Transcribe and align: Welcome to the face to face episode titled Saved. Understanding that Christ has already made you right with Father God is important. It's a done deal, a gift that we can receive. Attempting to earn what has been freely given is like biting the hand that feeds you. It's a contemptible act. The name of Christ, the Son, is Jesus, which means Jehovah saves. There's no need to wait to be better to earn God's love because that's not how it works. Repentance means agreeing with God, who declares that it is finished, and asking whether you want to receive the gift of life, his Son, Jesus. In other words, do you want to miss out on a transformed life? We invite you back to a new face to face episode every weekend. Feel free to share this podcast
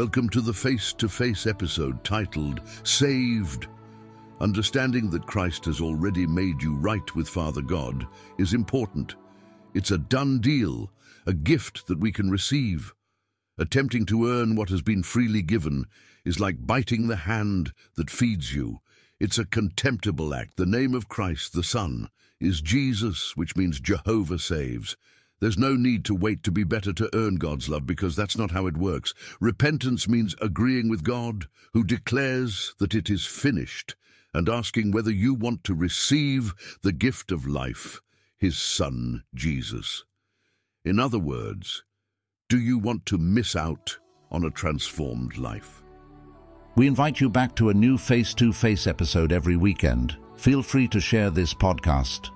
Welcome 0.00 0.30
to 0.30 0.40
the 0.40 0.54
face 0.54 0.94
to 0.94 1.10
face 1.10 1.46
episode 1.46 2.02
titled 2.04 2.62
Saved. 2.84 3.66
Understanding 4.40 5.10
that 5.10 5.26
Christ 5.26 5.66
has 5.66 5.78
already 5.82 6.26
made 6.26 6.62
you 6.62 6.74
right 6.74 7.14
with 7.14 7.28
Father 7.28 7.60
God 7.60 8.06
is 8.38 8.54
important. 8.54 9.16
It's 9.74 9.90
a 9.90 9.98
done 9.98 10.40
deal, 10.40 10.90
a 11.26 11.34
gift 11.34 11.86
that 11.86 12.00
we 12.00 12.12
can 12.12 12.30
receive. 12.30 12.94
Attempting 13.58 14.06
to 14.06 14.26
earn 14.26 14.56
what 14.56 14.70
has 14.70 14.80
been 14.80 15.02
freely 15.02 15.42
given 15.42 15.84
is 16.24 16.40
like 16.40 16.66
biting 16.66 17.08
the 17.08 17.16
hand 17.16 17.74
that 17.96 18.08
feeds 18.08 18.54
you. 18.54 18.78
It's 19.20 19.36
a 19.36 19.44
contemptible 19.44 20.32
act. 20.32 20.56
The 20.56 20.64
name 20.64 20.94
of 20.94 21.10
Christ, 21.10 21.52
the 21.52 21.62
Son, 21.62 22.08
is 22.40 22.62
Jesus, 22.62 23.36
which 23.36 23.54
means 23.54 23.80
Jehovah 23.80 24.38
saves. 24.38 24.96
There's 25.40 25.58
no 25.58 25.74
need 25.74 26.04
to 26.04 26.14
wait 26.14 26.42
to 26.44 26.50
be 26.50 26.64
better 26.64 26.92
to 26.92 27.10
earn 27.14 27.36
God's 27.36 27.68
love 27.68 27.86
because 27.86 28.14
that's 28.14 28.36
not 28.36 28.50
how 28.50 28.66
it 28.66 28.76
works. 28.76 29.14
Repentance 29.40 30.06
means 30.06 30.36
agreeing 30.40 30.90
with 30.90 31.02
God, 31.02 31.46
who 31.72 31.82
declares 31.82 32.74
that 32.78 32.94
it 32.94 33.08
is 33.08 33.24
finished, 33.24 33.96
and 34.34 34.48
asking 34.48 34.90
whether 34.92 35.10
you 35.10 35.32
want 35.32 35.64
to 35.64 35.74
receive 35.74 36.52
the 36.82 36.92
gift 36.92 37.32
of 37.32 37.46
life, 37.46 38.00
his 38.36 38.58
Son, 38.58 39.24
Jesus. 39.34 40.04
In 40.84 41.00
other 41.00 41.18
words, 41.18 41.84
do 42.50 42.58
you 42.60 42.78
want 42.78 43.06
to 43.06 43.16
miss 43.16 43.56
out 43.56 43.98
on 44.30 44.44
a 44.44 44.50
transformed 44.50 45.38
life? 45.38 45.82
We 46.76 46.86
invite 46.86 47.20
you 47.20 47.30
back 47.30 47.56
to 47.56 47.70
a 47.70 47.74
new 47.74 47.96
face 47.96 48.34
to 48.34 48.52
face 48.52 48.86
episode 48.86 49.32
every 49.32 49.56
weekend. 49.56 50.16
Feel 50.36 50.62
free 50.62 50.88
to 50.88 51.00
share 51.00 51.30
this 51.30 51.54
podcast 51.54 52.30